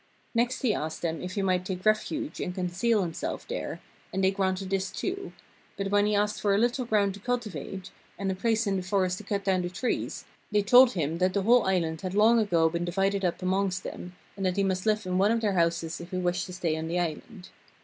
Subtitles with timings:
[0.33, 3.79] Next he asked them if he might take refuge and conceal himself there,
[4.11, 5.31] and they granted this too;
[5.77, 8.81] but when he asked for a little ground to cultivate, and a place in the
[8.81, 12.39] forest to cut down the trees, they told him that the whole island had long
[12.39, 15.53] ago been divided up amongst them, and that he must live in one of their
[15.53, 17.49] houses if he wished to stay on the island.